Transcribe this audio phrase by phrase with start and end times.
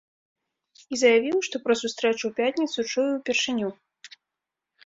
[0.95, 3.69] І заявіў, што пра сустрэчу ў пятніцу, чуе ў першыню.